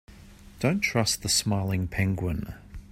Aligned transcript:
Don't 0.59 0.79
trust 0.79 1.21
the 1.21 1.29
smiling 1.29 1.87
penguin. 1.87 2.55